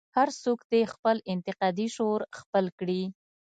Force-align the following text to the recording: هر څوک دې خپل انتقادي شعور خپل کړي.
هر 0.15 0.29
څوک 0.43 0.59
دې 0.71 0.81
خپل 0.93 1.15
انتقادي 1.33 1.87
شعور 1.95 2.21
خپل 2.39 2.65
کړي. 2.79 3.01